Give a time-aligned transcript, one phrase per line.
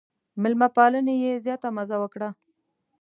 [0.41, 2.29] مېلمه پالنې یې زیاته مزه وکړه.